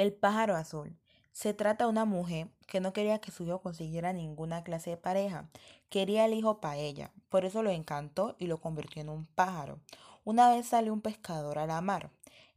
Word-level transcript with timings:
El 0.00 0.14
pájaro 0.14 0.56
azul. 0.56 0.96
Se 1.30 1.52
trata 1.52 1.84
de 1.84 1.90
una 1.90 2.06
mujer 2.06 2.48
que 2.66 2.80
no 2.80 2.94
quería 2.94 3.20
que 3.20 3.30
su 3.30 3.44
hijo 3.44 3.60
consiguiera 3.60 4.14
ninguna 4.14 4.64
clase 4.64 4.88
de 4.88 4.96
pareja. 4.96 5.50
Quería 5.90 6.24
el 6.24 6.32
hijo 6.32 6.58
para 6.58 6.78
ella. 6.78 7.12
Por 7.28 7.44
eso 7.44 7.62
lo 7.62 7.68
encantó 7.68 8.34
y 8.38 8.46
lo 8.46 8.62
convirtió 8.62 9.02
en 9.02 9.10
un 9.10 9.26
pájaro. 9.26 9.78
Una 10.24 10.48
vez 10.48 10.68
salió 10.68 10.94
un 10.94 11.02
pescador 11.02 11.58
a 11.58 11.66
la 11.66 11.82
mar. 11.82 12.10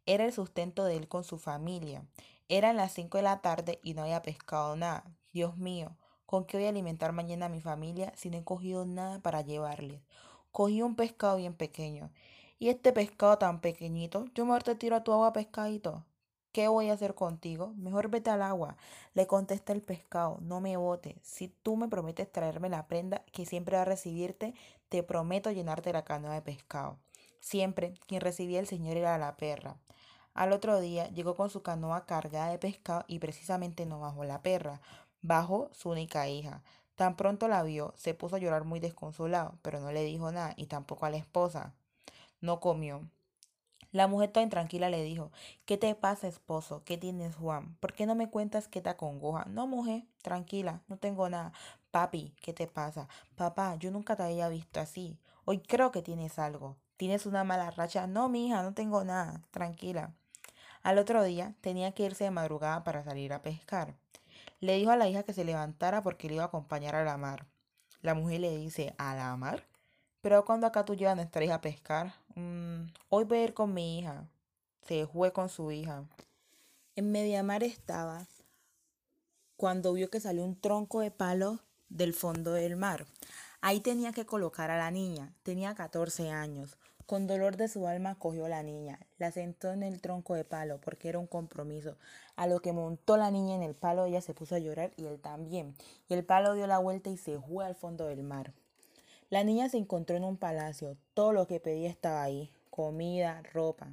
Era 0.06 0.24
el 0.24 0.32
sustento 0.32 0.86
de 0.86 0.96
él 0.96 1.10
con 1.10 1.26
su 1.26 1.38
familia. 1.38 2.06
Eran 2.48 2.78
las 2.78 2.94
cinco 2.94 3.18
de 3.18 3.24
la 3.24 3.42
tarde 3.42 3.82
y 3.84 3.94
no 3.94 4.04
había 4.04 4.22
pescado 4.22 4.78
nada. 4.78 5.04
Dios 5.34 5.58
mío, 5.58 5.98
¿con 6.26 6.46
qué 6.46 6.56
voy 6.56 6.68
a 6.68 6.70
alimentar 6.70 7.12
mañana 7.12 7.48
a 7.48 7.50
mi 7.50 7.60
familia 7.60 8.14
si 8.16 8.30
no 8.30 8.38
he 8.38 8.46
cogido 8.46 8.86
nada 8.86 9.20
para 9.20 9.42
llevarles? 9.42 10.02
Cogí 10.54 10.82
un 10.82 10.96
pescado 10.96 11.36
bien 11.36 11.56
pequeño. 11.56 12.10
Y 12.58 12.70
este 12.70 12.94
pescado 12.94 13.38
tan 13.38 13.60
pequeñito, 13.60 14.28
yo 14.34 14.46
mejor 14.46 14.64
te 14.64 14.76
tiro 14.76 14.96
a 14.96 15.04
tu 15.04 15.12
agua 15.12 15.34
pescadito. 15.34 16.06
¿Qué 16.54 16.68
voy 16.68 16.92
a 16.92 16.94
hacer 16.94 17.16
contigo? 17.16 17.74
Mejor 17.78 18.10
vete 18.10 18.30
al 18.30 18.44
agua. 18.44 18.78
Le 19.16 19.26
contesta 19.26 19.74
el 19.74 19.82
pescado, 19.82 20.38
no 20.40 20.62
me 20.62 20.78
botes. 20.78 21.16
Si 21.24 21.48
tú 21.48 21.76
me 21.78 21.88
prometes 21.88 22.32
traerme 22.32 22.70
la 22.70 22.88
prenda 22.88 23.24
que 23.32 23.48
siempre 23.48 23.76
va 23.76 23.82
a 23.82 23.86
recibirte, 23.86 24.54
te 24.88 25.02
prometo 25.02 25.50
llenarte 25.50 25.92
la 25.92 26.06
canoa 26.06 26.36
de 26.36 26.44
pescado. 26.44 27.00
Siempre 27.40 27.96
quien 28.06 28.22
recibía 28.22 28.60
el 28.60 28.68
señor 28.68 28.98
era 28.98 29.18
la 29.18 29.36
perra. 29.36 29.78
Al 30.36 30.52
otro 30.52 30.80
día 30.80 31.10
llegó 31.10 31.36
con 31.36 31.50
su 31.50 31.64
canoa 31.64 32.06
cargada 32.06 32.52
de 32.52 32.60
pescado 32.60 33.04
y 33.08 33.18
precisamente 33.18 33.88
no 33.88 34.00
bajó 34.00 34.24
la 34.24 34.44
perra, 34.44 34.80
bajó 35.24 35.72
su 35.74 35.90
única 35.90 36.28
hija. 36.28 36.62
Tan 36.94 37.16
pronto 37.16 37.48
la 37.48 37.64
vio, 37.64 37.96
se 37.98 38.14
puso 38.14 38.36
a 38.36 38.40
llorar 38.40 38.64
muy 38.64 38.80
desconsolado, 38.80 39.58
pero 39.64 39.80
no 39.80 39.92
le 39.92 40.04
dijo 40.04 40.32
nada 40.32 40.54
y 40.56 40.68
tampoco 40.68 41.08
a 41.08 41.10
la 41.10 41.18
esposa. 41.18 41.74
No 42.42 42.60
comió. 42.60 43.02
La 43.94 44.08
mujer 44.08 44.32
toda 44.32 44.44
intranquila 44.44 44.90
le 44.90 45.04
dijo, 45.04 45.32
¿qué 45.66 45.78
te 45.78 45.94
pasa, 45.94 46.28
esposo? 46.28 46.84
¿Qué 46.84 46.98
tienes, 46.98 47.36
Juan? 47.36 47.78
¿Por 47.80 47.94
qué 47.94 48.08
no 48.08 48.16
me 48.16 48.28
cuentas 48.28 48.68
qué 48.68 48.82
te 48.82 48.90
acongoja? 48.90 49.46
No, 49.46 49.68
mujer, 49.68 50.04
tranquila, 50.24 50.82
no 50.88 50.98
tengo 50.98 51.30
nada. 51.30 51.54
Papi, 51.92 52.34
¿qué 52.42 52.54
te 52.54 52.66
pasa? 52.66 53.08
Papá, 53.36 53.76
yo 53.76 53.92
nunca 53.92 54.16
te 54.16 54.24
había 54.24 54.50
visto 54.50 54.80
así. 54.80 55.20
Hoy 55.46 55.60
creo 55.60 55.92
que 55.92 56.02
tienes 56.02 56.40
algo. 56.40 56.76
¿Tienes 56.98 57.28
una 57.28 57.44
mala 57.44 57.70
racha? 57.70 58.08
No, 58.08 58.30
mi 58.30 58.48
hija, 58.48 58.64
no 58.64 58.74
tengo 58.74 59.04
nada. 59.04 59.44
Tranquila. 59.52 60.16
Al 60.82 60.98
otro 60.98 61.24
día 61.24 61.54
tenía 61.62 61.92
que 61.92 62.04
irse 62.04 62.24
de 62.24 62.32
madrugada 62.32 62.84
para 62.84 63.04
salir 63.04 63.32
a 63.32 63.44
pescar. 63.44 63.94
Le 64.60 64.76
dijo 64.76 64.90
a 64.90 64.98
la 64.98 65.08
hija 65.08 65.22
que 65.22 65.34
se 65.34 65.46
levantara 65.46 66.02
porque 66.02 66.28
le 66.28 66.34
iba 66.34 66.44
a 66.44 66.48
acompañar 66.48 66.96
a 66.96 67.04
la 67.04 67.18
mar. 67.18 67.46
La 68.02 68.16
mujer 68.16 68.40
le 68.40 68.58
dice, 68.58 68.96
¿a 68.98 69.14
la 69.14 69.36
mar? 69.38 69.68
Pero 70.24 70.46
cuando 70.46 70.66
acá 70.66 70.84
tú 70.86 70.96
llevas 70.96 71.12
a 71.12 71.16
nuestra 71.18 71.44
hija 71.44 71.56
a 71.56 71.62
pescar, 71.62 72.14
mm, 72.36 72.88
hoy 73.10 73.24
voy 73.26 73.38
a 73.40 73.44
ir 73.44 73.54
con 73.54 73.74
mi 73.74 74.00
hija. 74.00 74.28
Se 74.88 75.08
fue 75.08 75.32
con 75.32 75.50
su 75.50 75.72
hija. 75.72 76.04
En 76.96 77.12
media 77.12 77.44
mar 77.44 77.64
estaba 77.64 78.26
cuando 79.58 79.94
vio 79.94 80.10
que 80.10 80.20
salió 80.20 80.44
un 80.44 80.60
tronco 80.60 81.00
de 81.00 81.12
palo 81.12 81.60
del 81.90 82.14
fondo 82.14 82.54
del 82.54 82.76
mar. 82.76 83.06
Ahí 83.62 83.80
tenía 83.80 84.12
que 84.12 84.26
colocar 84.26 84.72
a 84.72 84.78
la 84.78 84.92
niña. 84.92 85.34
Tenía 85.44 85.74
14 85.74 86.32
años. 86.32 86.78
Con 87.06 87.28
dolor 87.28 87.58
de 87.58 87.68
su 87.68 87.86
alma 87.86 88.16
cogió 88.16 88.46
a 88.46 88.50
la 88.50 88.64
niña, 88.64 88.98
la 89.18 89.32
sentó 89.32 89.72
en 89.72 89.84
el 89.84 90.00
tronco 90.00 90.36
de 90.36 90.46
palo 90.46 90.80
porque 90.80 91.10
era 91.10 91.20
un 91.20 91.28
compromiso. 91.28 91.98
A 92.38 92.48
lo 92.48 92.62
que 92.62 92.72
montó 92.72 93.18
la 93.18 93.30
niña 93.30 93.56
en 93.56 93.62
el 93.62 93.76
palo, 93.76 94.06
ella 94.06 94.22
se 94.22 94.34
puso 94.34 94.56
a 94.56 94.60
llorar 94.60 94.94
y 94.96 95.06
él 95.06 95.20
también. 95.20 95.76
Y 96.08 96.14
el 96.14 96.24
palo 96.24 96.54
dio 96.54 96.66
la 96.66 96.80
vuelta 96.80 97.10
y 97.10 97.18
se 97.18 97.40
fue 97.40 97.66
al 97.66 97.76
fondo 97.76 98.06
del 98.06 98.24
mar. 98.24 98.54
La 99.34 99.44
niña 99.44 99.68
se 99.68 99.80
encontró 99.80 100.16
en 100.16 100.26
un 100.26 100.38
palacio. 100.38 100.96
Todo 101.16 101.34
lo 101.34 101.48
que 101.48 101.60
pedía 101.60 101.90
estaba 101.90 102.22
ahí. 102.22 102.52
Comida, 102.70 103.42
ropa. 103.52 103.88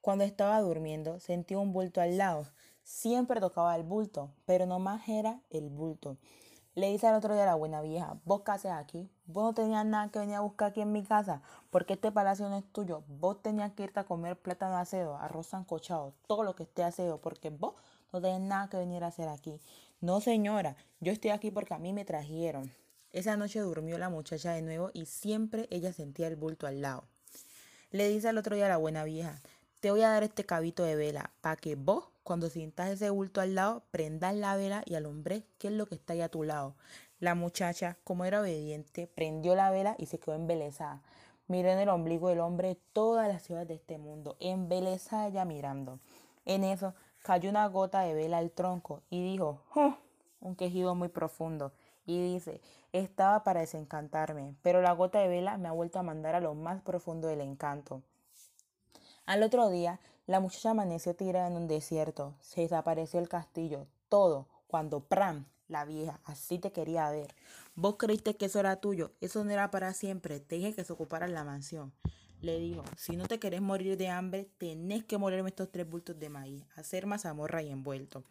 Cuando 0.00 0.24
estaba 0.24 0.58
durmiendo, 0.62 1.20
sentía 1.20 1.58
un 1.58 1.74
bulto 1.74 2.00
al 2.00 2.16
lado. 2.16 2.46
Siempre 2.84 3.38
tocaba 3.38 3.76
el 3.76 3.82
bulto, 3.82 4.30
pero 4.46 4.64
no 4.64 4.78
más 4.78 5.06
era 5.06 5.42
el 5.50 5.68
bulto. 5.68 6.16
Le 6.74 6.88
dice 6.88 7.06
al 7.06 7.16
otro 7.16 7.34
día 7.34 7.42
a 7.42 7.48
la 7.48 7.54
buena 7.54 7.82
vieja, 7.82 8.16
vos 8.24 8.40
qué 8.46 8.52
haces 8.52 8.70
aquí, 8.70 9.10
vos 9.26 9.44
no 9.44 9.52
tenías 9.52 9.84
nada 9.84 10.10
que 10.10 10.20
venir 10.20 10.36
a 10.36 10.40
buscar 10.40 10.70
aquí 10.70 10.80
en 10.80 10.92
mi 10.92 11.02
casa, 11.02 11.42
porque 11.68 11.92
este 11.92 12.10
palacio 12.10 12.48
no 12.48 12.56
es 12.56 12.64
tuyo, 12.72 13.02
vos 13.08 13.42
tenías 13.42 13.72
que 13.72 13.82
irte 13.82 14.00
a 14.00 14.04
comer 14.04 14.38
plátano 14.40 14.78
acedo, 14.78 15.18
arroz 15.18 15.48
sancochado, 15.48 16.14
todo 16.26 16.44
lo 16.44 16.54
que 16.54 16.62
esté 16.62 16.82
acedo, 16.82 17.20
porque 17.20 17.50
vos 17.50 17.74
no 18.10 18.22
tenés 18.22 18.40
nada 18.40 18.70
que 18.70 18.78
venir 18.78 19.04
a 19.04 19.08
hacer 19.08 19.28
aquí. 19.28 19.60
No 20.00 20.22
señora, 20.22 20.76
yo 21.00 21.12
estoy 21.12 21.32
aquí 21.32 21.50
porque 21.50 21.74
a 21.74 21.78
mí 21.78 21.92
me 21.92 22.06
trajeron. 22.06 22.72
Esa 23.12 23.38
noche 23.38 23.60
durmió 23.60 23.96
la 23.96 24.10
muchacha 24.10 24.52
de 24.52 24.60
nuevo 24.60 24.90
y 24.92 25.06
siempre 25.06 25.66
ella 25.70 25.94
sentía 25.94 26.26
el 26.26 26.36
bulto 26.36 26.66
al 26.66 26.82
lado. 26.82 27.04
Le 27.90 28.06
dice 28.08 28.28
al 28.28 28.36
otro 28.36 28.54
día 28.54 28.66
a 28.66 28.68
la 28.68 28.76
buena 28.76 29.04
vieja, 29.04 29.40
te 29.80 29.90
voy 29.90 30.02
a 30.02 30.10
dar 30.10 30.24
este 30.24 30.44
cabito 30.44 30.82
de 30.82 30.94
vela 30.94 31.30
para 31.40 31.56
que 31.56 31.74
vos, 31.74 32.04
cuando 32.22 32.50
sientas 32.50 32.90
ese 32.90 33.08
bulto 33.08 33.40
al 33.40 33.54
lado, 33.54 33.82
prendas 33.90 34.34
la 34.34 34.56
vela 34.56 34.82
y 34.84 34.94
alumbré 34.94 35.44
qué 35.56 35.68
es 35.68 35.72
lo 35.72 35.86
que 35.86 35.94
está 35.94 36.12
ahí 36.12 36.20
a 36.20 36.28
tu 36.28 36.42
lado. 36.42 36.74
La 37.18 37.34
muchacha, 37.34 37.96
como 38.04 38.26
era 38.26 38.42
obediente, 38.42 39.06
prendió 39.06 39.54
la 39.54 39.70
vela 39.70 39.96
y 39.98 40.06
se 40.06 40.18
quedó 40.18 40.34
embelesada. 40.34 41.02
Miró 41.46 41.70
en 41.70 41.78
el 41.78 41.88
ombligo 41.88 42.28
del 42.28 42.40
hombre 42.40 42.76
todas 42.92 43.26
las 43.26 43.42
ciudades 43.42 43.68
de 43.68 43.74
este 43.74 43.96
mundo, 43.96 44.36
embelesada 44.38 45.28
ella 45.28 45.46
mirando. 45.46 45.98
En 46.44 46.62
eso 46.62 46.94
cayó 47.22 47.48
una 47.48 47.66
gota 47.68 48.02
de 48.02 48.12
vela 48.12 48.36
al 48.36 48.50
tronco 48.50 49.00
y 49.08 49.22
dijo, 49.22 49.62
un 50.40 50.56
quejido 50.56 50.94
muy 50.94 51.08
profundo 51.08 51.72
y 52.08 52.32
dice, 52.32 52.62
estaba 52.92 53.44
para 53.44 53.60
desencantarme, 53.60 54.54
pero 54.62 54.80
la 54.80 54.92
gota 54.92 55.18
de 55.18 55.28
vela 55.28 55.58
me 55.58 55.68
ha 55.68 55.72
vuelto 55.72 55.98
a 55.98 56.02
mandar 56.02 56.34
a 56.34 56.40
lo 56.40 56.54
más 56.54 56.80
profundo 56.80 57.28
del 57.28 57.42
encanto. 57.42 58.02
Al 59.26 59.42
otro 59.42 59.68
día, 59.68 60.00
la 60.26 60.40
muchacha 60.40 60.70
amaneció 60.70 61.14
tirada 61.14 61.48
en 61.48 61.52
un 61.52 61.68
desierto, 61.68 62.34
se 62.40 62.62
desapareció 62.62 63.20
el 63.20 63.28
castillo, 63.28 63.86
todo, 64.08 64.48
cuando 64.68 65.00
Pram, 65.00 65.44
la 65.68 65.84
vieja, 65.84 66.18
así 66.24 66.58
te 66.58 66.72
quería 66.72 67.10
ver. 67.10 67.34
Vos 67.74 67.96
creíste 67.98 68.36
que 68.36 68.46
eso 68.46 68.58
era 68.58 68.76
tuyo, 68.76 69.12
eso 69.20 69.44
no 69.44 69.50
era 69.50 69.70
para 69.70 69.92
siempre, 69.92 70.40
te 70.40 70.56
dije 70.56 70.74
que 70.74 70.84
se 70.84 70.94
ocupara 70.94 71.28
la 71.28 71.44
mansión. 71.44 71.92
Le 72.40 72.58
dijo, 72.58 72.84
si 72.96 73.16
no 73.16 73.26
te 73.26 73.38
querés 73.38 73.60
morir 73.60 73.98
de 73.98 74.08
hambre, 74.08 74.48
tenés 74.56 75.04
que 75.04 75.18
morirme 75.18 75.50
estos 75.50 75.70
tres 75.70 75.86
bultos 75.86 76.18
de 76.18 76.30
maíz, 76.30 76.64
hacer 76.74 77.04
mazamorra 77.04 77.62
y 77.62 77.68
envuelto. 77.68 78.24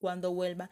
Cuando 0.00 0.32
vuelva, 0.32 0.70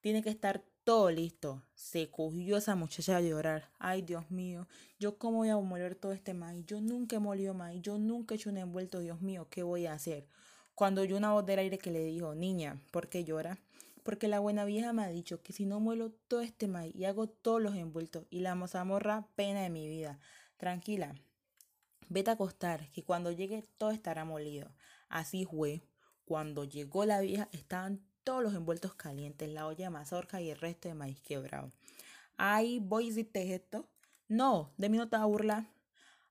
tiene 0.00 0.22
que 0.22 0.30
estar 0.30 0.62
todo 0.90 1.08
listo. 1.12 1.62
Se 1.76 2.10
cogió 2.10 2.56
esa 2.56 2.74
muchacha 2.74 3.16
a 3.16 3.20
llorar. 3.20 3.70
Ay, 3.78 4.02
Dios 4.02 4.28
mío, 4.28 4.66
yo 4.98 5.18
cómo 5.18 5.36
voy 5.36 5.48
a 5.48 5.56
moler 5.56 5.94
todo 5.94 6.10
este 6.10 6.34
maíz. 6.34 6.66
Yo 6.66 6.80
nunca 6.80 7.14
he 7.14 7.18
molido 7.20 7.54
maíz. 7.54 7.80
Yo 7.80 7.96
nunca 7.96 8.34
he 8.34 8.36
hecho 8.36 8.50
un 8.50 8.56
envuelto. 8.56 8.98
Dios 8.98 9.22
mío, 9.22 9.46
¿qué 9.50 9.62
voy 9.62 9.86
a 9.86 9.92
hacer? 9.92 10.26
Cuando 10.74 11.02
oyó 11.02 11.16
una 11.16 11.32
voz 11.32 11.46
del 11.46 11.60
aire 11.60 11.78
que 11.78 11.92
le 11.92 12.02
dijo, 12.02 12.34
niña, 12.34 12.82
¿por 12.90 13.08
qué 13.08 13.22
llora? 13.22 13.60
Porque 14.02 14.26
la 14.26 14.40
buena 14.40 14.64
vieja 14.64 14.92
me 14.92 15.04
ha 15.04 15.08
dicho 15.10 15.40
que 15.44 15.52
si 15.52 15.64
no 15.64 15.78
muelo 15.78 16.10
todo 16.26 16.40
este 16.40 16.66
maíz 16.66 16.92
y 16.96 17.04
hago 17.04 17.28
todos 17.28 17.62
los 17.62 17.76
envueltos 17.76 18.26
y 18.28 18.40
la 18.40 18.56
mazamorra, 18.56 19.28
pena 19.36 19.62
de 19.62 19.70
mi 19.70 19.86
vida. 19.86 20.18
Tranquila, 20.56 21.14
vete 22.08 22.30
a 22.30 22.32
acostar, 22.32 22.90
que 22.90 23.04
cuando 23.04 23.30
llegue 23.30 23.64
todo 23.78 23.92
estará 23.92 24.24
molido. 24.24 24.74
Así 25.08 25.44
fue. 25.44 25.84
Cuando 26.24 26.64
llegó 26.64 27.04
la 27.04 27.20
vieja, 27.20 27.48
estaban 27.52 28.00
todos 28.30 28.44
los 28.44 28.54
envueltos 28.54 28.94
calientes, 28.94 29.48
la 29.48 29.66
olla 29.66 29.86
de 29.86 29.90
mazorca 29.90 30.40
y 30.40 30.50
el 30.50 30.56
resto 30.56 30.86
de 30.86 30.94
maíz 30.94 31.20
quebrado. 31.20 31.72
Ay, 32.36 32.78
voy 32.78 33.06
a 33.06 33.08
decirte 33.08 33.54
esto. 33.56 33.88
No, 34.28 34.70
de 34.76 34.88
mí 34.88 34.98
no 34.98 35.08
te 35.08 35.16
vas 35.16 35.26
a. 35.50 35.66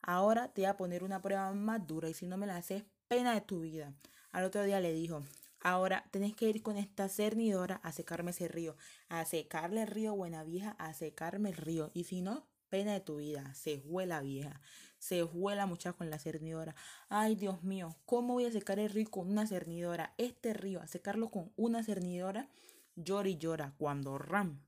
Ahora 0.01 0.47
te 0.47 0.61
voy 0.61 0.69
a 0.69 0.77
poner 0.77 1.03
una 1.03 1.21
prueba 1.21 1.51
más 1.51 1.85
dura 1.85 2.07
y 2.07 2.13
si 2.13 2.25
no 2.25 2.37
me 2.37 2.47
la 2.47 2.55
haces, 2.55 2.85
pena 3.09 3.33
de 3.33 3.41
tu 3.41 3.59
vida. 3.59 3.91
Al 4.31 4.45
otro 4.45 4.63
día 4.63 4.79
le 4.79 4.93
dijo, 4.93 5.23
ahora 5.59 6.05
tenés 6.11 6.33
que 6.37 6.47
ir 6.47 6.63
con 6.63 6.77
esta 6.77 7.09
cernidora 7.09 7.81
a 7.83 7.91
secarme 7.91 8.31
ese 8.31 8.47
río, 8.47 8.77
a 9.09 9.25
secarle 9.25 9.81
el 9.81 9.87
río 9.87 10.15
buena 10.15 10.45
vieja, 10.45 10.77
a 10.79 10.93
secarme 10.93 11.49
el 11.49 11.57
río. 11.57 11.91
Y 11.93 12.05
si 12.05 12.21
no, 12.21 12.47
pena 12.69 12.93
de 12.93 13.01
tu 13.01 13.17
vida, 13.17 13.53
se 13.55 13.81
fue 13.81 14.05
la 14.05 14.21
vieja, 14.21 14.61
se 14.99 15.25
fue 15.25 15.55
la 15.55 15.65
muchacha 15.65 15.93
con 15.93 16.09
la 16.09 16.19
cernidora. 16.19 16.75
Ay, 17.09 17.35
Dios 17.35 17.63
mío, 17.63 17.95
¿cómo 18.05 18.35
voy 18.35 18.45
a 18.45 18.51
secar 18.51 18.77
el 18.79 18.89
río 18.89 19.09
con 19.09 19.29
una 19.29 19.47
cernidora? 19.47 20.13
Este 20.17 20.53
río, 20.53 20.81
a 20.81 20.87
secarlo 20.87 21.31
con 21.31 21.51
una 21.55 21.83
cernidora, 21.83 22.49
llora 22.95 23.29
y 23.29 23.37
llora 23.37 23.73
cuando 23.77 24.17
ram 24.17 24.61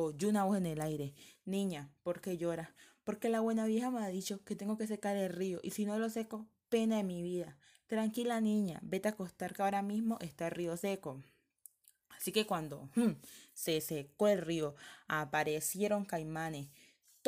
oyó 0.00 0.28
una 0.28 0.44
voz 0.44 0.58
en 0.58 0.66
el 0.66 0.80
aire. 0.80 1.14
Niña, 1.44 1.90
¿por 2.02 2.20
qué 2.20 2.36
llora? 2.36 2.74
Porque 3.04 3.28
la 3.28 3.40
buena 3.40 3.66
vieja 3.66 3.90
me 3.90 4.04
ha 4.04 4.08
dicho 4.08 4.44
que 4.44 4.54
tengo 4.54 4.78
que 4.78 4.86
secar 4.86 5.16
el 5.16 5.32
río 5.32 5.60
y 5.62 5.72
si 5.72 5.84
no 5.84 5.98
lo 5.98 6.08
seco, 6.08 6.46
pena 6.68 6.98
de 6.98 7.02
mi 7.02 7.22
vida. 7.22 7.56
Tranquila 7.86 8.40
niña, 8.40 8.78
vete 8.82 9.08
a 9.08 9.12
acostar 9.12 9.54
que 9.54 9.62
ahora 9.62 9.82
mismo 9.82 10.18
está 10.20 10.46
el 10.46 10.52
río 10.52 10.76
seco. 10.76 11.20
Así 12.10 12.32
que 12.32 12.46
cuando 12.46 12.88
hmm, 12.94 13.12
se 13.54 13.80
secó 13.80 14.28
el 14.28 14.40
río, 14.40 14.74
aparecieron 15.08 16.04
caimanes 16.04 16.68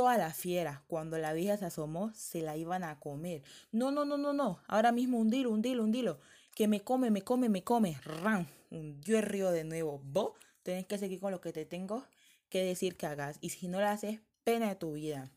Todas 0.01 0.17
las 0.17 0.35
fieras, 0.35 0.81
cuando 0.87 1.19
la 1.19 1.35
vieja 1.35 1.59
se 1.59 1.67
asomó, 1.67 2.11
se 2.15 2.41
la 2.41 2.57
iban 2.57 2.85
a 2.85 2.99
comer. 2.99 3.43
No, 3.71 3.91
no, 3.91 4.07
no, 4.07 4.17
no, 4.17 4.33
no. 4.33 4.63
Ahora 4.67 4.93
mismo 4.93 5.19
hundilo, 5.19 5.51
hundilo, 5.51 5.85
hundilo. 5.85 6.21
Que 6.55 6.69
me 6.69 6.81
come, 6.81 7.11
me 7.11 7.21
come, 7.21 7.51
me 7.51 7.63
come. 7.63 7.99
Ram. 8.03 8.47
Hundió 8.71 9.19
el 9.19 9.25
río 9.25 9.51
de 9.51 9.63
nuevo. 9.65 10.01
Vos 10.03 10.33
tenés 10.63 10.87
que 10.87 10.97
seguir 10.97 11.21
con 11.21 11.33
lo 11.33 11.43
que 11.43 11.53
te 11.53 11.67
tengo 11.67 12.07
que 12.49 12.65
decir 12.65 12.97
que 12.97 13.05
hagas. 13.05 13.37
Y 13.43 13.51
si 13.51 13.69
no 13.69 13.79
lo 13.79 13.89
haces, 13.89 14.21
pena 14.43 14.71
de 14.71 14.77
tu 14.77 14.95
vida. 14.95 15.31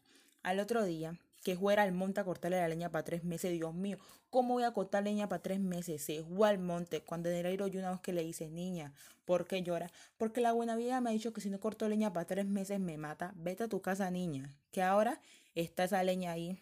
Al 0.43 0.61
otro 0.61 0.85
día, 0.85 1.19
que 1.43 1.55
fuera 1.57 1.83
al 1.83 1.91
monte 1.91 2.21
a 2.21 2.23
cortarle 2.23 2.57
la 2.57 2.67
leña 2.67 2.89
para 2.89 3.03
tres 3.03 3.23
meses. 3.23 3.51
Dios 3.51 3.73
mío, 3.73 3.97
¿cómo 4.29 4.53
voy 4.55 4.63
a 4.63 4.71
cortar 4.71 5.03
leña 5.03 5.29
para 5.29 5.41
tres 5.41 5.59
meses? 5.59 6.01
Se 6.01 6.23
fue 6.23 6.49
al 6.49 6.57
monte. 6.57 7.01
Cuando 7.01 7.29
en 7.29 7.45
el 7.45 7.57
yo 7.57 7.79
una 7.79 7.91
vez 7.91 7.99
que 7.99 8.13
le 8.13 8.23
dice, 8.23 8.49
niña, 8.49 8.93
¿por 9.25 9.45
qué 9.45 9.61
llora? 9.61 9.91
Porque 10.17 10.41
la 10.41 10.53
buena 10.53 10.75
vida 10.75 11.01
me 11.01 11.09
ha 11.09 11.13
dicho 11.13 11.33
que 11.33 11.41
si 11.41 11.49
no 11.49 11.59
corto 11.59 11.87
leña 11.87 12.13
para 12.13 12.25
tres 12.25 12.45
meses 12.45 12.79
me 12.79 12.97
mata. 12.97 13.33
Vete 13.35 13.63
a 13.63 13.67
tu 13.67 13.81
casa, 13.81 14.09
niña. 14.09 14.55
Que 14.71 14.81
ahora 14.81 15.19
está 15.53 15.83
esa 15.83 16.01
leña 16.03 16.31
ahí. 16.31 16.57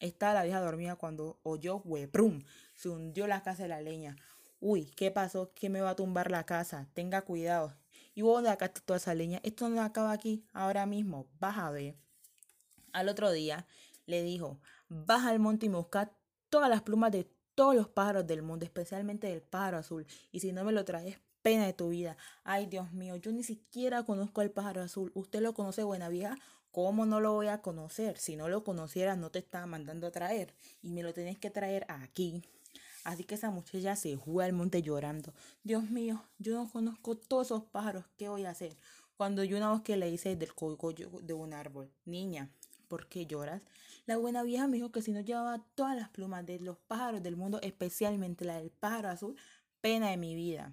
Está 0.00 0.34
la 0.34 0.42
vieja 0.42 0.60
dormida 0.60 0.96
cuando 0.96 1.38
oyó, 1.42 1.80
hueprum, 1.84 2.42
se 2.74 2.90
hundió 2.90 3.26
la 3.26 3.42
casa 3.42 3.62
de 3.62 3.70
la 3.70 3.80
leña. 3.80 4.16
Uy, 4.60 4.86
¿qué 4.96 5.10
pasó? 5.10 5.52
¿Qué 5.54 5.70
me 5.70 5.80
va 5.80 5.90
a 5.90 5.96
tumbar 5.96 6.30
la 6.30 6.44
casa? 6.44 6.86
Tenga 6.92 7.22
cuidado. 7.22 7.72
Y 8.14 8.22
vos 8.22 8.46
acá 8.46 8.68
toda 8.68 8.98
esa 8.98 9.14
leña. 9.14 9.40
Esto 9.42 9.68
no 9.68 9.80
acaba 9.82 10.12
aquí, 10.12 10.44
ahora 10.52 10.86
mismo. 10.86 11.26
Vas 11.38 11.58
a 11.58 11.70
ver. 11.70 11.94
Al 12.92 13.08
otro 13.08 13.30
día, 13.30 13.66
le 14.06 14.22
dijo, 14.22 14.60
baja 14.88 15.30
al 15.30 15.38
monte 15.38 15.66
y 15.66 15.68
me 15.68 15.76
busca 15.76 16.12
todas 16.48 16.70
las 16.70 16.82
plumas 16.82 17.12
de 17.12 17.30
todos 17.54 17.74
los 17.74 17.88
pájaros 17.88 18.26
del 18.26 18.42
mundo, 18.42 18.64
especialmente 18.64 19.26
del 19.26 19.42
pájaro 19.42 19.78
azul. 19.78 20.06
Y 20.30 20.40
si 20.40 20.52
no 20.52 20.64
me 20.64 20.72
lo 20.72 20.84
traes, 20.84 21.18
pena 21.42 21.66
de 21.66 21.72
tu 21.72 21.88
vida. 21.88 22.16
Ay, 22.44 22.66
Dios 22.66 22.92
mío, 22.92 23.16
yo 23.16 23.32
ni 23.32 23.42
siquiera 23.42 24.04
conozco 24.04 24.40
al 24.40 24.50
pájaro 24.50 24.82
azul. 24.82 25.12
¿Usted 25.14 25.40
lo 25.40 25.54
conoce, 25.54 25.82
buena 25.82 26.08
vieja? 26.08 26.36
¿Cómo 26.70 27.06
no 27.06 27.20
lo 27.20 27.32
voy 27.32 27.46
a 27.46 27.62
conocer? 27.62 28.18
Si 28.18 28.36
no 28.36 28.48
lo 28.48 28.62
conociera, 28.62 29.16
no 29.16 29.30
te 29.30 29.38
estaba 29.38 29.66
mandando 29.66 30.06
a 30.06 30.10
traer. 30.10 30.54
Y 30.82 30.90
me 30.90 31.02
lo 31.02 31.14
tenés 31.14 31.38
que 31.38 31.50
traer 31.50 31.86
aquí. 31.88 32.42
Así 33.04 33.24
que 33.24 33.36
esa 33.36 33.50
muchacha 33.50 33.94
se 33.96 34.18
fue 34.18 34.44
al 34.44 34.52
monte 34.52 34.82
llorando. 34.82 35.32
Dios 35.62 35.88
mío, 35.88 36.24
yo 36.38 36.54
no 36.54 36.68
conozco 36.68 37.16
todos 37.16 37.46
esos 37.46 37.64
pájaros. 37.64 38.04
¿Qué 38.18 38.28
voy 38.28 38.44
a 38.44 38.50
hacer? 38.50 38.76
Cuando 39.16 39.44
yo 39.44 39.56
una 39.56 39.70
voz 39.70 39.82
que 39.82 39.96
le 39.96 40.10
hice 40.10 40.36
del 40.36 40.52
cogollo 40.52 41.08
de 41.22 41.32
un 41.32 41.54
árbol. 41.54 41.90
Niña, 42.04 42.50
¿por 42.88 43.06
qué 43.06 43.24
lloras? 43.24 43.62
La 44.06 44.18
buena 44.18 44.44
vieja 44.44 44.68
me 44.68 44.76
dijo 44.76 44.92
que 44.92 45.02
si 45.02 45.10
no 45.10 45.20
llevaba 45.20 45.64
todas 45.74 45.96
las 45.96 46.08
plumas 46.10 46.46
de 46.46 46.60
los 46.60 46.78
pájaros 46.78 47.24
del 47.24 47.36
mundo, 47.36 47.58
especialmente 47.60 48.44
la 48.44 48.58
del 48.58 48.70
pájaro 48.70 49.08
azul, 49.08 49.36
pena 49.80 50.10
de 50.10 50.16
mi 50.16 50.36
vida. 50.36 50.72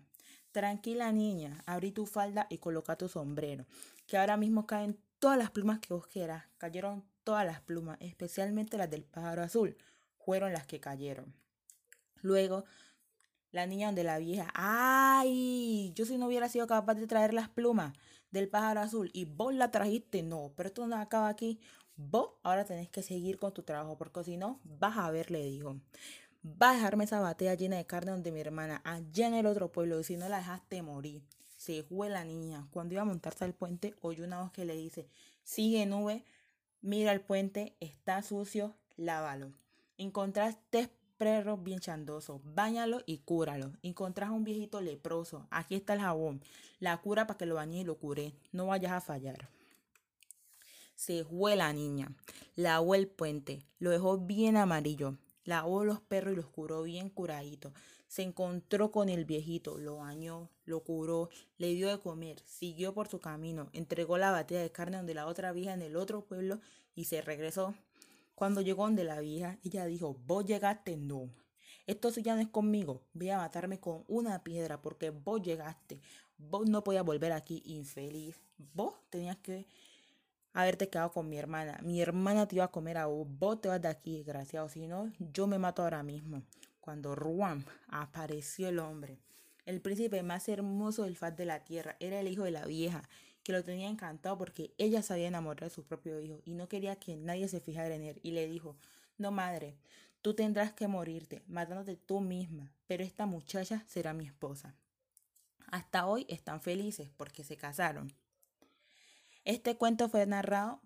Tranquila 0.51 1.11
niña, 1.11 1.63
abrí 1.65 1.91
tu 1.91 2.05
falda 2.05 2.45
y 2.51 2.59
coloca 2.59 2.95
tu 2.95 3.09
sombrero, 3.09 3.65
que 4.05 4.19
ahora 4.19 4.37
mismo 4.37 4.67
caen 4.67 4.99
todas 5.17 5.39
las 5.39 5.49
plumas 5.49 5.79
que 5.79 5.95
vos 5.95 6.05
quieras. 6.05 6.45
Cayeron 6.59 7.03
todas 7.23 7.43
las 7.43 7.59
plumas, 7.59 7.97
especialmente 8.01 8.77
las 8.77 8.91
del 8.91 9.03
pájaro 9.03 9.41
azul, 9.41 9.75
fueron 10.19 10.53
las 10.53 10.67
que 10.67 10.79
cayeron. 10.79 11.33
Luego, 12.21 12.65
la 13.51 13.65
niña 13.65 13.87
donde 13.87 14.03
la 14.03 14.19
vieja, 14.19 14.51
ay, 14.53 15.91
yo 15.95 16.05
si 16.05 16.19
no 16.19 16.27
hubiera 16.27 16.49
sido 16.49 16.67
capaz 16.67 16.93
de 16.95 17.07
traer 17.07 17.33
las 17.33 17.49
plumas 17.49 17.93
del 18.29 18.47
pájaro 18.47 18.81
azul 18.81 19.09
y 19.11 19.25
vos 19.25 19.55
la 19.55 19.71
trajiste, 19.71 20.21
no, 20.21 20.51
pero 20.55 20.67
esto 20.67 20.85
no 20.85 20.97
acaba 20.97 21.29
aquí. 21.29 21.59
Vos 21.95 22.31
ahora 22.41 22.65
tenés 22.65 22.89
que 22.89 23.03
seguir 23.03 23.37
con 23.37 23.53
tu 23.53 23.63
trabajo, 23.63 23.97
porque 23.97 24.23
si 24.23 24.37
no, 24.37 24.59
vas 24.63 24.97
a 24.97 25.11
ver, 25.11 25.29
le 25.29 25.43
dijo. 25.43 25.77
Vas 26.41 26.71
a 26.71 26.75
dejarme 26.75 27.03
esa 27.03 27.19
batea 27.19 27.53
llena 27.53 27.77
de 27.77 27.85
carne 27.85 28.11
donde 28.11 28.31
mi 28.31 28.41
hermana, 28.41 28.81
allá 28.83 29.27
en 29.27 29.35
el 29.35 29.45
otro 29.45 29.71
pueblo, 29.71 29.99
y 29.99 30.03
si 30.03 30.17
no 30.17 30.27
la 30.27 30.37
dejaste 30.37 30.81
morir. 30.81 31.21
Se 31.57 31.83
fue 31.83 32.09
la 32.09 32.25
niña. 32.25 32.67
Cuando 32.71 32.93
iba 32.93 33.03
a 33.03 33.05
montarse 33.05 33.45
al 33.45 33.53
puente, 33.53 33.95
oyó 34.01 34.25
una 34.25 34.41
voz 34.41 34.51
que 34.51 34.65
le 34.65 34.75
dice, 34.75 35.07
sigue 35.43 35.85
nube, 35.85 36.25
mira 36.81 37.11
el 37.11 37.21
puente, 37.21 37.75
está 37.79 38.21
sucio, 38.21 38.75
lávalo. 38.97 39.53
Encontraste 39.97 40.89
perro 41.17 41.57
bien 41.57 41.79
chandoso, 41.79 42.41
báñalo 42.43 43.01
y 43.05 43.19
cúralo. 43.19 43.71
Encontrás 43.81 44.29
a 44.29 44.33
un 44.33 44.43
viejito 44.43 44.81
leproso, 44.81 45.47
aquí 45.51 45.75
está 45.75 45.93
el 45.93 46.01
jabón, 46.01 46.41
la 46.79 46.97
cura 46.97 47.27
para 47.27 47.37
que 47.37 47.45
lo 47.45 47.55
bañe 47.55 47.81
y 47.81 47.83
lo 47.85 47.97
cure, 47.97 48.33
no 48.51 48.65
vayas 48.67 48.91
a 48.91 48.99
fallar. 48.99 49.47
Se 50.95 51.23
fue 51.23 51.55
la 51.55 51.73
niña, 51.73 52.15
lavó 52.55 52.95
el 52.95 53.07
puente, 53.07 53.65
lo 53.79 53.89
dejó 53.89 54.17
bien 54.17 54.57
amarillo, 54.57 55.17
lavó 55.43 55.83
los 55.83 55.99
perros 56.01 56.33
y 56.33 56.37
los 56.37 56.47
curó 56.47 56.83
bien 56.83 57.09
curaditos. 57.09 57.73
Se 58.07 58.21
encontró 58.21 58.91
con 58.91 59.09
el 59.09 59.25
viejito, 59.25 59.77
lo 59.79 59.97
bañó, 59.97 60.49
lo 60.65 60.83
curó, 60.83 61.29
le 61.57 61.73
dio 61.73 61.89
de 61.89 61.99
comer, 61.99 62.41
siguió 62.45 62.93
por 62.93 63.07
su 63.07 63.19
camino, 63.19 63.69
entregó 63.73 64.17
la 64.17 64.31
batea 64.31 64.61
de 64.61 64.71
carne 64.71 64.97
donde 64.97 65.15
la 65.15 65.25
otra 65.25 65.51
vieja 65.51 65.73
en 65.73 65.81
el 65.81 65.95
otro 65.95 66.23
pueblo 66.23 66.59
y 66.95 67.05
se 67.05 67.21
regresó. 67.21 67.73
Cuando 68.35 68.61
llegó 68.61 68.83
donde 68.83 69.03
la 69.03 69.19
vieja, 69.19 69.57
ella 69.63 69.85
dijo, 69.85 70.15
vos 70.25 70.45
llegaste, 70.45 70.95
no. 70.95 71.29
Esto 71.85 72.09
ya 72.11 72.35
no 72.35 72.41
es 72.41 72.47
conmigo, 72.47 73.01
voy 73.13 73.29
a 73.29 73.37
matarme 73.37 73.79
con 73.79 74.03
una 74.07 74.43
piedra 74.43 74.81
porque 74.81 75.09
vos 75.09 75.41
llegaste. 75.41 75.99
Vos 76.37 76.69
no 76.69 76.83
podías 76.83 77.03
volver 77.03 77.31
aquí 77.31 77.61
infeliz. 77.65 78.39
Vos 78.73 78.95
tenías 79.09 79.37
que 79.37 79.67
haberte 80.53 80.89
quedado 80.89 81.11
con 81.11 81.27
mi 81.27 81.37
hermana. 81.37 81.79
Mi 81.83 82.01
hermana 82.01 82.47
te 82.47 82.55
iba 82.55 82.65
a 82.65 82.71
comer 82.71 82.97
a 82.97 83.07
vos. 83.07 83.27
Vos 83.27 83.59
te 83.59 83.67
vas 83.67 83.81
de 83.81 83.87
aquí, 83.87 84.17
desgraciado. 84.17 84.69
Si 84.69 84.87
no, 84.87 85.11
yo 85.19 85.47
me 85.47 85.57
mato 85.57 85.81
ahora 85.81 86.03
mismo. 86.03 86.43
Cuando 86.79 87.15
Ruam 87.15 87.65
apareció 87.87 88.69
el 88.69 88.79
hombre, 88.79 89.19
el 89.65 89.81
príncipe 89.81 90.21
más 90.23 90.49
hermoso 90.49 91.03
del 91.03 91.15
faz 91.15 91.35
de 91.35 91.45
la 91.45 91.63
tierra, 91.63 91.95
era 91.99 92.19
el 92.19 92.27
hijo 92.27 92.43
de 92.43 92.51
la 92.51 92.65
vieja, 92.65 93.07
que 93.43 93.53
lo 93.53 93.63
tenía 93.63 93.87
encantado 93.87 94.37
porque 94.37 94.73
ella 94.77 95.01
sabía 95.01 95.27
enamorar 95.27 95.69
de 95.69 95.75
su 95.75 95.83
propio 95.83 96.19
hijo 96.19 96.41
y 96.45 96.53
no 96.53 96.67
quería 96.67 96.97
que 96.97 97.15
nadie 97.15 97.47
se 97.47 97.61
fijara 97.61 97.95
en 97.95 98.03
él. 98.03 98.19
Y 98.23 98.31
le 98.31 98.47
dijo, 98.47 98.77
no 99.17 99.31
madre, 99.31 99.77
tú 100.21 100.33
tendrás 100.33 100.73
que 100.73 100.87
morirte, 100.87 101.43
matándote 101.47 101.95
tú 101.95 102.19
misma, 102.19 102.73
pero 102.87 103.03
esta 103.03 103.25
muchacha 103.25 103.83
será 103.87 104.13
mi 104.13 104.25
esposa. 104.25 104.75
Hasta 105.71 106.05
hoy 106.05 106.25
están 106.29 106.61
felices 106.61 107.09
porque 107.15 107.43
se 107.43 107.57
casaron. 107.57 108.13
Este 109.45 109.75
cuento 109.75 110.07
fue 110.07 110.25
narrado 110.25 110.79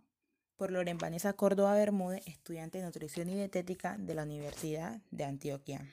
por 0.55 0.71
Loren 0.71 0.97
Vanessa 0.97 1.33
Córdoba 1.33 1.75
Bermúdez, 1.75 2.25
estudiante 2.25 2.79
de 2.79 2.85
nutrición 2.85 3.29
y 3.29 3.35
dietética 3.35 3.97
de 3.99 4.15
la 4.15 4.23
Universidad 4.23 4.99
de 5.11 5.25
Antioquia. 5.25 5.85